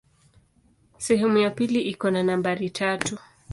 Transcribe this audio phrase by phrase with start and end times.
[0.97, 3.17] Sehemu ya pili iko na nambari tatu.